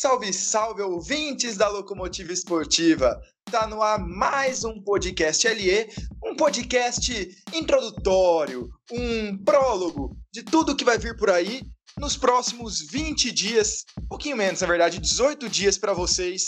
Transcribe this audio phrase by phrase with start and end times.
[0.00, 3.20] Salve, salve, ouvintes da Locomotiva Esportiva!
[3.50, 5.90] Tá no ar mais um podcast LE,
[6.24, 11.62] um podcast introdutório, um prólogo de tudo que vai vir por aí
[11.98, 16.44] nos próximos 20 dias, um pouquinho menos, na verdade, 18 dias para vocês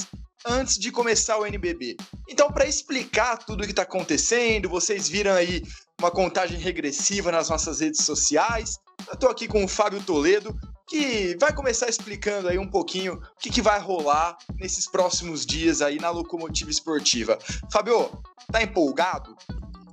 [0.47, 1.97] antes de começar o NBB.
[2.29, 5.65] Então, para explicar tudo o que está acontecendo, vocês viram aí
[6.01, 8.79] uma contagem regressiva nas nossas redes sociais.
[9.09, 10.57] Eu estou aqui com o Fábio Toledo,
[10.91, 15.81] que vai começar explicando aí um pouquinho o que, que vai rolar nesses próximos dias
[15.81, 17.39] aí na locomotiva esportiva.
[17.71, 18.11] Fábio,
[18.51, 19.37] tá empolgado?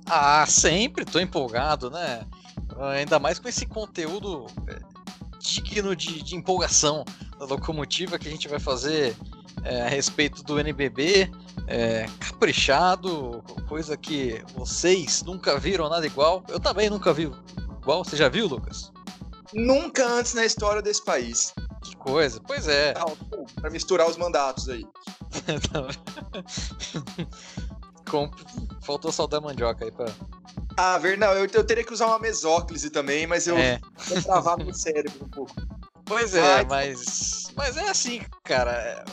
[0.06, 2.26] Ah, sempre tô empolgado, né?
[2.94, 4.80] Ainda mais com esse conteúdo é,
[5.38, 7.04] digno de, de empolgação
[7.38, 9.16] da locomotiva que a gente vai fazer
[9.62, 11.30] é, a respeito do NBB,
[11.68, 16.42] é, caprichado, coisa que vocês nunca viram nada igual.
[16.48, 17.30] Eu também nunca vi
[17.80, 18.04] igual.
[18.04, 18.90] Você já viu, Lucas?
[19.52, 21.54] Nunca antes na história desse país.
[21.82, 22.94] Que coisa, pois é.
[23.54, 24.86] Para misturar os mandatos aí.
[28.08, 28.30] Com...
[28.82, 30.06] Faltou só da mandioca aí pra.
[30.76, 33.80] Ah, ver, não, eu, eu teria que usar uma mesóclise também, mas eu é.
[34.06, 35.52] vou travar no cérebro um pouco.
[36.04, 37.52] Pois é, mas.
[37.54, 39.04] Mas é assim, cara.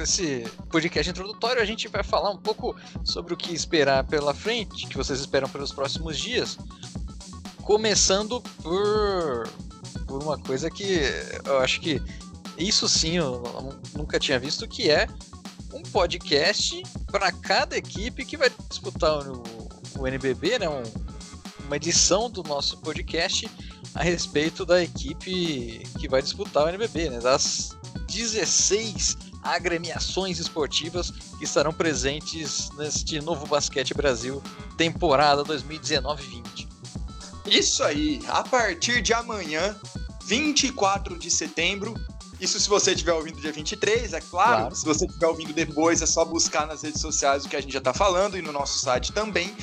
[0.00, 2.74] Esse podcast introdutório a gente vai falar um pouco
[3.04, 6.58] sobre o que esperar pela frente, que vocês esperam pelos próximos dias.
[7.62, 9.48] Começando por
[10.16, 11.00] por uma coisa que
[11.44, 12.00] eu acho que
[12.56, 13.42] isso sim eu
[13.94, 15.06] nunca tinha visto, que é
[15.74, 19.42] um podcast para cada equipe que vai disputar o,
[19.98, 20.68] o NBB, né?
[20.68, 20.82] Um,
[21.66, 23.50] uma edição do nosso podcast
[23.94, 27.20] a respeito da equipe que vai disputar o NBB, né?
[27.20, 27.76] Das
[28.08, 34.42] 16 agremiações esportivas que estarão presentes neste novo Basquete Brasil
[34.78, 36.66] temporada 2019-20.
[37.46, 39.76] Isso aí, a partir de amanhã,
[40.26, 41.94] 24 de setembro,
[42.40, 44.56] isso se você estiver ouvindo dia 23, é claro.
[44.58, 44.74] claro.
[44.74, 47.72] Se você estiver ouvindo depois, é só buscar nas redes sociais o que a gente
[47.72, 49.54] já está falando e no nosso site também.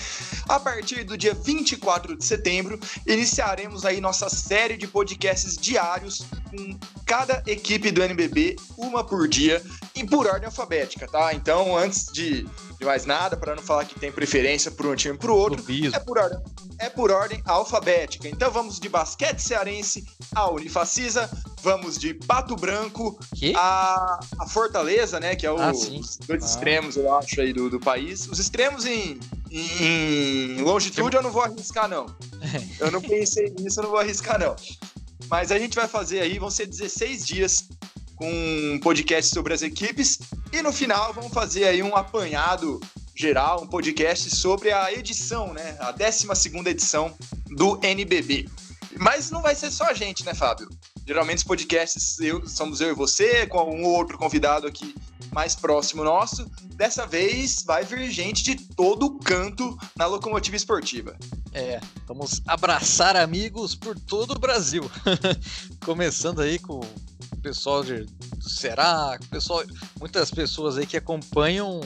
[0.47, 6.79] A partir do dia 24 de setembro, iniciaremos aí nossa série de podcasts diários com
[7.05, 9.61] cada equipe do NBB, uma por dia
[10.03, 11.33] e por ordem alfabética, tá?
[11.33, 12.43] Então, antes de,
[12.77, 15.63] de mais nada, para não falar que tem preferência por um time para o outro,
[15.93, 16.39] é por, ordem,
[16.79, 18.27] é por ordem alfabética.
[18.27, 20.05] Então, vamos de basquete cearense
[20.35, 21.29] a Unifacisa,
[21.61, 23.17] vamos de Pato Branco
[23.55, 25.35] a, a Fortaleza, né?
[25.35, 26.45] Que é o, ah, os dois ah.
[26.45, 28.27] extremos, eu acho, aí do, do país.
[28.27, 32.05] Os extremos em, em, em longitude eu não vou arriscar, não.
[32.79, 34.55] Eu não pensei nisso, eu não vou arriscar, não.
[35.29, 37.69] Mas a gente vai fazer aí, vão ser 16 dias
[38.15, 40.19] com um podcast sobre as equipes.
[40.51, 42.79] E no final vamos fazer aí um apanhado
[43.15, 45.77] geral, um podcast sobre a edição, né?
[45.79, 46.27] A 12
[46.67, 47.15] edição
[47.47, 48.49] do NBB.
[48.97, 50.69] Mas não vai ser só a gente, né, Fábio?
[51.05, 54.95] Geralmente os podcasts eu, somos eu e você, com um ou outro convidado aqui
[55.33, 56.49] mais próximo nosso.
[56.75, 61.17] Dessa vez vai vir gente de todo canto na locomotiva esportiva.
[61.51, 64.89] É, vamos abraçar amigos por todo o Brasil.
[65.83, 66.79] Começando aí com
[67.43, 68.05] pessoal de,
[68.41, 69.63] Ceará, pessoal,
[69.99, 71.81] muitas pessoas aí que acompanham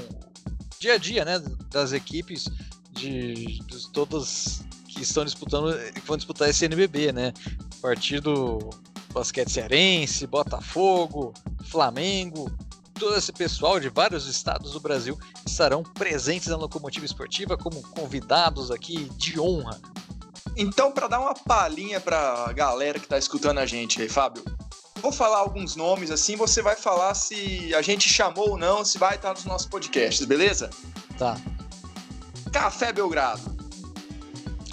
[0.79, 1.41] dia a dia, né,
[1.71, 2.45] das equipes
[2.91, 7.33] de, de todas que estão disputando, que vão disputar esse NBB, né?
[7.77, 8.69] A partir do
[9.13, 11.33] basquete cearense, Botafogo,
[11.65, 12.49] Flamengo,
[12.97, 18.71] todo esse pessoal de vários estados do Brasil estarão presentes na locomotiva esportiva como convidados
[18.71, 19.79] aqui de honra.
[20.55, 24.43] Então, para dar uma palhinha para a galera que está escutando a gente aí, Fábio,
[24.97, 28.97] vou falar alguns nomes assim, você vai falar se a gente chamou ou não, se
[28.97, 30.69] vai estar nos nossos podcasts, beleza?
[31.17, 31.37] Tá.
[32.51, 33.55] Café Belgrado.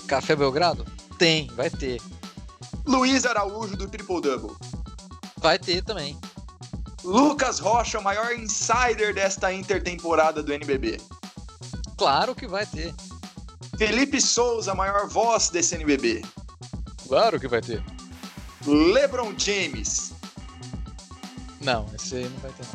[0.06, 0.84] Café Belgrado?
[1.18, 2.00] Tem, vai ter.
[2.86, 4.56] Luiz Araújo do Triple Double.
[5.38, 6.18] Vai ter também.
[7.02, 10.98] Lucas Rocha, o maior insider desta intertemporada do NBB.
[11.96, 12.94] Claro que vai ter.
[13.76, 16.22] Felipe Souza, a maior voz desse NBB.
[17.06, 17.82] Claro que vai ter.
[18.66, 20.13] LeBron James.
[21.64, 22.66] Não, esse aí não vai ter.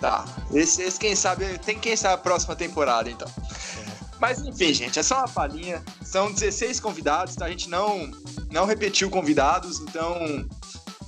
[0.00, 3.26] Tá, esse, esse quem sabe, tem quem sabe a próxima temporada então.
[3.26, 3.98] É.
[4.20, 5.82] Mas enfim, gente, é só uma palhinha.
[6.04, 7.46] São 16 convidados, tá?
[7.46, 8.10] A gente não,
[8.50, 10.46] não repetiu convidados, então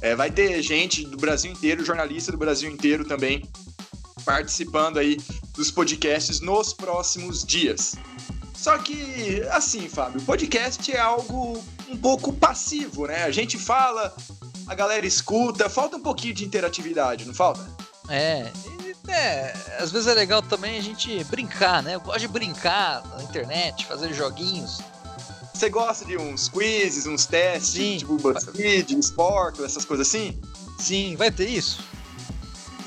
[0.01, 3.49] é, vai ter gente do Brasil inteiro, jornalista do Brasil inteiro também,
[4.25, 5.17] participando aí
[5.55, 7.95] dos podcasts nos próximos dias.
[8.55, 13.25] Só que, assim, Fábio, podcast é algo um pouco passivo, né?
[13.25, 14.15] A gente fala,
[14.71, 17.69] a galera escuta, falta um pouquinho de interatividade, não falta?
[18.09, 18.53] É,
[19.09, 21.97] é, às vezes é legal também a gente brincar, né?
[21.97, 24.81] Eu gosto de brincar na internet, fazer joguinhos.
[25.53, 27.99] Você gosta de uns quizzes, uns testes, Sim.
[27.99, 30.41] tipo BuzzFeed, Sport, essas coisas assim?
[30.79, 31.83] Sim, vai ter isso?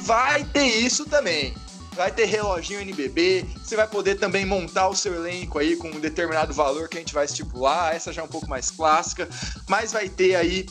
[0.03, 1.53] vai ter isso também.
[1.95, 5.99] Vai ter reloginho NBB, você vai poder também montar o seu elenco aí com um
[5.99, 9.29] determinado valor que a gente vai estipular, essa já é um pouco mais clássica,
[9.69, 10.65] mas vai ter aí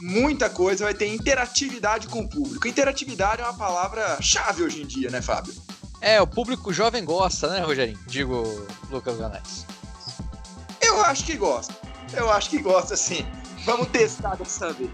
[0.00, 2.66] muita coisa, vai ter interatividade com o público.
[2.66, 5.54] Interatividade é uma palavra chave hoje em dia, né, Fábio?
[6.00, 7.98] É, o público jovem gosta, né, Rogerinho?
[8.06, 9.66] Digo, Lucas Ganais.
[10.80, 11.74] Eu acho que gosta.
[12.14, 13.26] Eu acho que gosta, sim.
[13.64, 14.90] Vamos testar dessa vez.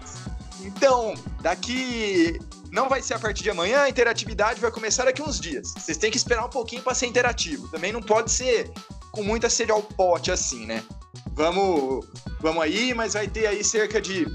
[0.61, 2.39] Então, daqui.
[2.69, 5.73] Não vai ser a partir de amanhã, a interatividade vai começar daqui uns dias.
[5.77, 7.69] Vocês têm que esperar um pouquinho para ser interativo.
[7.69, 8.69] Também não pode ser
[9.13, 10.83] com muita sede ao pote assim, né?
[11.31, 12.05] Vamos,
[12.41, 14.27] vamos aí, mas vai ter aí cerca de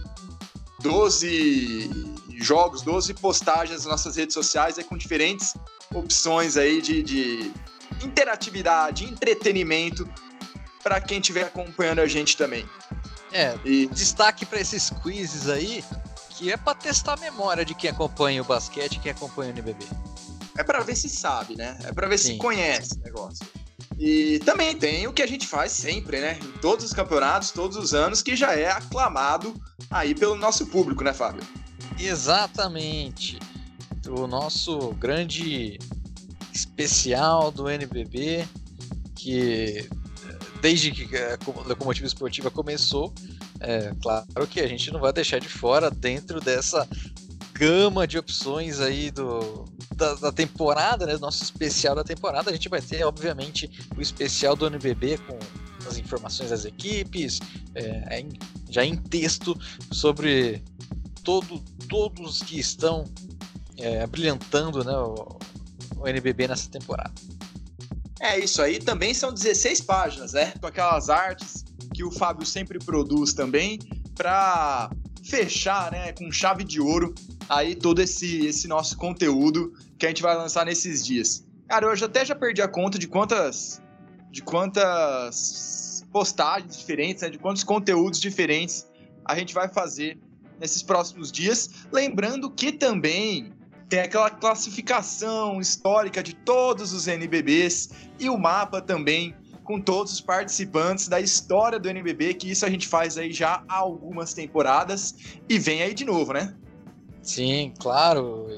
[0.82, 1.90] 12
[2.36, 5.54] jogos, 12 postagens nas nossas redes sociais aí com diferentes
[5.94, 7.52] opções aí de, de
[8.02, 10.08] interatividade, entretenimento
[10.82, 12.68] para quem estiver acompanhando a gente também.
[13.30, 13.86] É, e...
[13.86, 15.84] destaque para esses quizzes aí,
[16.30, 19.52] que é para testar a memória de quem acompanha o basquete e quem acompanha o
[19.52, 19.86] NBB.
[20.58, 21.78] É para ver se sabe, né?
[21.84, 22.32] É para ver Sim.
[22.32, 23.46] se conhece o negócio.
[24.04, 26.36] E também tem o que a gente faz sempre, né?
[26.42, 29.54] Em todos os campeonatos, todos os anos, que já é aclamado
[29.88, 31.40] aí pelo nosso público, né, Fábio?
[31.96, 33.38] Exatamente.
[34.08, 35.78] O nosso grande
[36.52, 38.44] especial do NBB,
[39.14, 39.88] que
[40.60, 43.14] desde que a locomotiva esportiva começou,
[43.60, 46.88] é claro que a gente não vai deixar de fora dentro dessa
[47.62, 49.64] gama de opções aí do,
[49.94, 51.16] da, da, temporada, né?
[51.16, 52.50] Nosso especial da temporada.
[52.50, 55.38] A gente vai ter, obviamente, o especial do NBB com
[55.88, 57.38] as informações das equipes,
[57.76, 58.26] é,
[58.68, 59.56] já em texto
[59.92, 60.60] sobre
[61.22, 63.04] todo, todos que estão
[63.78, 65.38] é, brilhantando né, o,
[65.98, 67.14] o NBB nessa temporada.
[68.18, 70.52] É, isso aí também são 16 páginas, né?
[70.60, 73.78] Com aquelas artes que o Fábio sempre produz também,
[74.16, 74.90] para
[75.22, 77.14] fechar, né, com chave de ouro
[77.48, 81.46] aí todo esse, esse nosso conteúdo que a gente vai lançar nesses dias.
[81.68, 83.80] Cara, eu até já perdi a conta de quantas
[84.30, 88.86] de quantas postagens diferentes, né, de quantos conteúdos diferentes
[89.24, 90.18] a gente vai fazer
[90.58, 91.70] nesses próximos dias.
[91.92, 93.52] Lembrando que também
[93.88, 100.20] tem aquela classificação histórica de todos os NBBs e o mapa também com todos os
[100.20, 105.14] participantes da história do NBB, que isso a gente faz aí já há algumas temporadas
[105.48, 106.54] e vem aí de novo, né?
[107.22, 108.48] Sim, claro.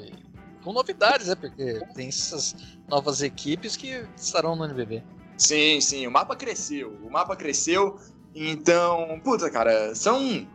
[0.63, 1.35] Com novidades, né?
[1.35, 2.57] Porque tem essas
[2.89, 5.03] novas equipes que estarão no NBB.
[5.37, 6.97] Sim, sim, o mapa cresceu.
[7.03, 7.99] O mapa cresceu.
[8.35, 10.47] Então, puta, cara, são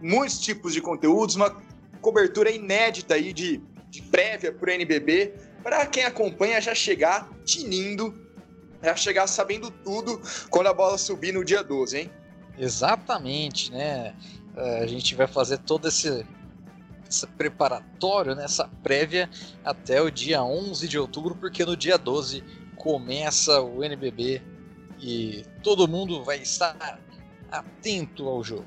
[0.00, 1.54] muitos tipos de conteúdos, uma
[2.00, 3.60] cobertura inédita aí de
[3.92, 8.21] de prévia para o NBB, para quem acompanha já chegar tinindo,
[8.82, 10.20] já chegar sabendo tudo
[10.50, 12.10] quando a bola subir no dia 12, hein?
[12.58, 14.14] Exatamente, né?
[14.56, 16.26] É, a gente vai fazer todo esse,
[17.08, 18.44] esse preparatório, né?
[18.44, 19.30] essa prévia
[19.64, 22.44] até o dia 11 de outubro, porque no dia 12
[22.76, 24.42] começa o NBB
[25.00, 27.00] e todo mundo vai estar
[27.50, 28.66] atento ao jogo.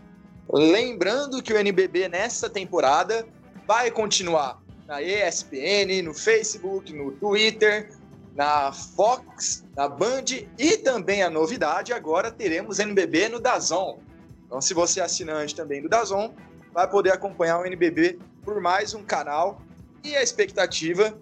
[0.51, 3.27] Lembrando que o NBB nessa temporada
[3.67, 7.89] vai continuar na ESPN, no Facebook, no Twitter,
[8.35, 10.25] na Fox, na Band
[10.59, 13.99] e também a novidade, agora teremos NBB no Dazon.
[14.45, 16.33] Então, se você é assinante também do Dazon,
[16.73, 19.61] vai poder acompanhar o NBB por mais um canal.
[20.03, 21.17] E a expectativa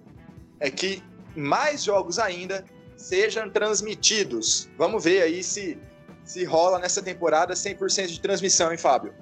[0.60, 1.04] é que
[1.36, 2.66] mais jogos ainda
[2.98, 4.68] sejam transmitidos.
[4.78, 5.78] Vamos ver aí se,
[6.24, 9.14] se rola nessa temporada 100% de transmissão, hein, Fábio?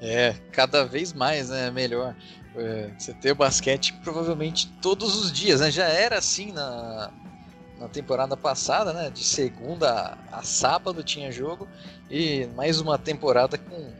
[0.00, 1.70] É, cada vez mais, né?
[1.70, 2.16] Melhor.
[2.58, 5.70] É, você ter basquete provavelmente todos os dias, né?
[5.70, 7.12] Já era assim na,
[7.78, 9.10] na temporada passada, né?
[9.10, 11.68] De segunda a sábado tinha jogo
[12.10, 13.92] e mais uma temporada com,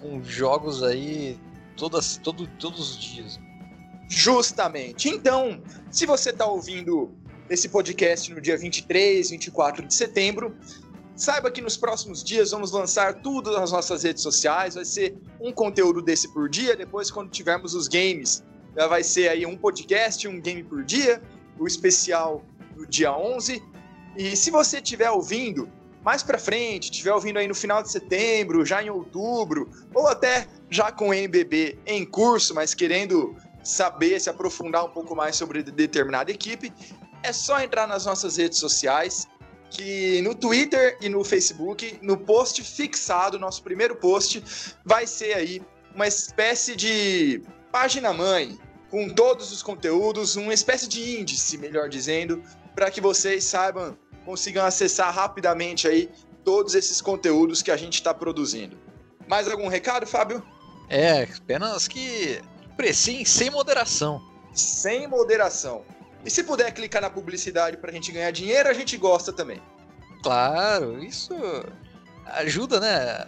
[0.00, 1.38] com jogos aí
[1.76, 3.38] todas, todo, todos os dias.
[4.08, 5.08] Justamente.
[5.08, 7.14] Então, se você está ouvindo
[7.48, 10.56] esse podcast no dia 23, 24 de setembro,
[11.22, 14.74] Saiba que nos próximos dias vamos lançar tudo nas nossas redes sociais.
[14.74, 16.74] Vai ser um conteúdo desse por dia.
[16.74, 18.42] Depois, quando tivermos os games,
[18.76, 21.22] já vai ser aí um podcast, um game por dia.
[21.60, 22.42] O especial
[22.74, 23.62] no dia 11.
[24.16, 25.70] E se você estiver ouvindo
[26.02, 30.48] mais para frente, estiver ouvindo aí no final de setembro, já em outubro, ou até
[30.68, 35.62] já com o NBB em curso, mas querendo saber, se aprofundar um pouco mais sobre
[35.62, 36.72] determinada equipe,
[37.22, 39.28] é só entrar nas nossas redes sociais
[39.72, 44.42] que no Twitter e no Facebook, no post fixado, nosso primeiro post,
[44.84, 45.62] vai ser aí
[45.94, 48.58] uma espécie de página mãe
[48.90, 52.42] com todos os conteúdos, uma espécie de índice, melhor dizendo,
[52.74, 56.10] para que vocês saibam, consigam acessar rapidamente aí
[56.44, 58.76] todos esses conteúdos que a gente está produzindo.
[59.26, 60.42] Mais algum recado, Fábio?
[60.88, 62.40] É, apenas que
[62.76, 64.20] preciem sem moderação.
[64.52, 65.84] sem moderação.
[66.24, 69.60] E se puder clicar na publicidade pra gente ganhar dinheiro, a gente gosta também.
[70.22, 71.34] Claro, isso
[72.26, 73.24] ajuda, né?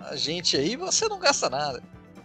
[0.00, 1.82] A gente aí, você não gasta nada.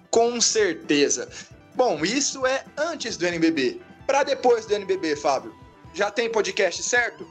[0.09, 1.29] Com certeza.
[1.75, 3.81] Bom, isso é antes do NBB.
[4.05, 5.53] Para depois do NBB, Fábio,
[5.93, 7.27] já tem podcast certo?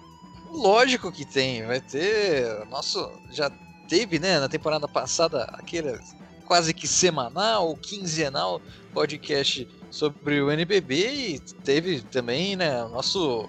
[0.50, 2.66] Lógico que tem, vai ter.
[2.66, 3.10] Nosso.
[3.30, 3.50] Já
[3.88, 5.98] teve, né, na temporada passada, aquele
[6.42, 8.60] quase que semanal, quinzenal
[8.92, 13.48] podcast sobre o NBB e teve também, né, nosso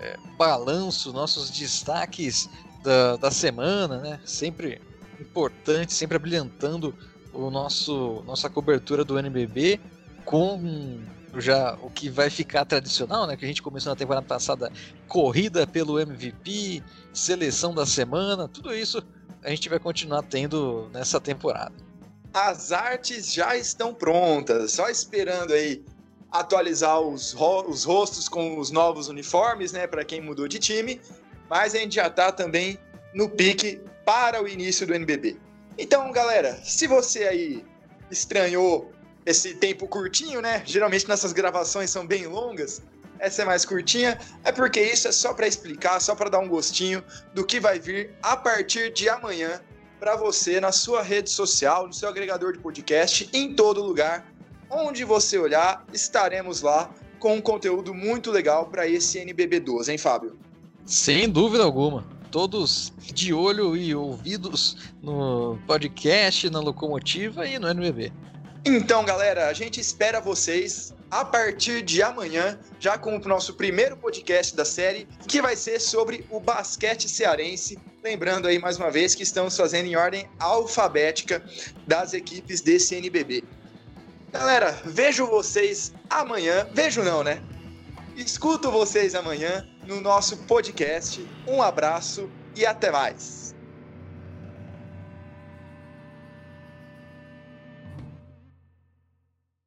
[0.00, 2.48] é, balanço, nossos destaques
[2.82, 4.80] da, da semana, né, sempre
[5.20, 6.94] importante, sempre brilhantando
[7.32, 9.80] o nosso nossa cobertura do NBB
[10.24, 11.00] com
[11.38, 13.36] já o que vai ficar tradicional, né?
[13.36, 14.72] Que a gente começou na temporada passada,
[15.06, 19.02] corrida pelo MVP, seleção da semana, tudo isso
[19.42, 21.85] a gente vai continuar tendo nessa temporada.
[22.36, 25.82] As artes já estão prontas, só esperando aí
[26.30, 29.86] atualizar os, ro os rostos com os novos uniformes, né?
[29.86, 31.00] Para quem mudou de time,
[31.48, 32.78] mas a gente já está também
[33.14, 35.38] no pique para o início do NBB.
[35.78, 37.64] Então, galera, se você aí
[38.10, 38.92] estranhou
[39.24, 40.62] esse tempo curtinho, né?
[40.66, 42.82] Geralmente nessas gravações são bem longas.
[43.18, 46.48] Essa é mais curtinha, é porque isso é só para explicar, só para dar um
[46.48, 47.02] gostinho
[47.32, 49.58] do que vai vir a partir de amanhã
[49.98, 54.26] para você na sua rede social, no seu agregador de podcast, em todo lugar.
[54.70, 60.38] Onde você olhar, estaremos lá com um conteúdo muito legal para esse NBB12, hein, Fábio?
[60.84, 62.06] Sem dúvida alguma.
[62.30, 68.12] Todos de olho e ouvidos no podcast, na locomotiva e no NBB.
[68.64, 73.96] Então, galera, a gente espera vocês a partir de amanhã, já com o nosso primeiro
[73.96, 77.78] podcast da série, que vai ser sobre o basquete cearense.
[78.06, 81.44] Lembrando aí mais uma vez que estamos fazendo em ordem alfabética
[81.88, 83.42] das equipes desse NBB.
[84.30, 86.68] Galera, vejo vocês amanhã.
[86.72, 87.42] Vejo não, né?
[88.14, 91.26] Escuto vocês amanhã no nosso podcast.
[91.48, 93.45] Um abraço e até mais.